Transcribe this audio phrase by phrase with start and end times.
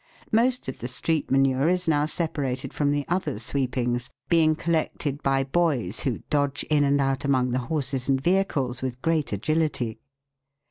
[0.31, 5.43] Most of the street manure is now separated from the other sweepings, being collected by
[5.43, 9.99] boys who dodge in and out among the horses and vehicles with great agility.